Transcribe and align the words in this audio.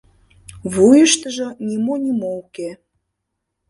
Вуйыштыжо 0.73 1.47
нимо-нимо 1.67 2.27
уке. 2.41 2.69